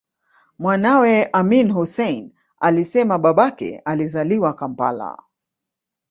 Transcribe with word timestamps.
Mwanawe 0.59 1.25
Amin 1.31 1.71
Hussein 1.71 2.33
alisema 2.59 3.17
babake 3.19 3.79
alizaliwa 3.85 4.53
Kampala 4.53 5.17